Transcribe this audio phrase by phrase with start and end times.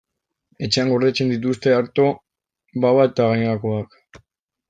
[0.67, 2.07] Etxean gordetzen dituzte arto,
[2.87, 4.01] baba eta gainerakoak.